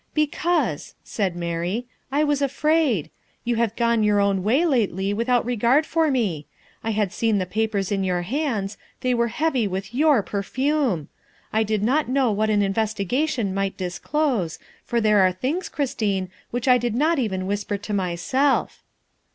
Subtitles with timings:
[0.25, 3.11] "Because," said Mary," I was afraid.
[3.43, 6.47] You have gone your own way lately without regard for me.
[6.83, 11.09] I had seen the papers in your hands; they were heavy with your perfume.
[11.53, 16.67] I did not know what an investigation might disclose, for there are things, Christine, which
[16.67, 18.81] I did not even whisper to myself.